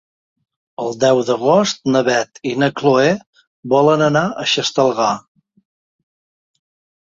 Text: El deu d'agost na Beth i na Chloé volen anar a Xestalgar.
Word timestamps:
El 0.83 0.95
deu 1.01 1.19
d'agost 1.25 1.83
na 1.95 2.01
Beth 2.07 2.41
i 2.51 2.53
na 2.63 2.69
Chloé 2.81 3.11
volen 3.75 4.05
anar 4.07 4.25
a 4.29 4.47
Xestalgar. 4.55 5.13